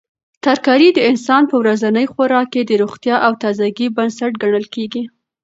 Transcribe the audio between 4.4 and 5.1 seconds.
ګڼل کیږي.